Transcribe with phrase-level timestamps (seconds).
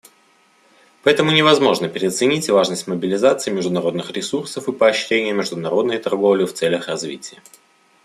[1.03, 7.39] Поэтому невозможно переоценить важность мобилизации международных ресурсов и поощрения международной торговли в целях развития.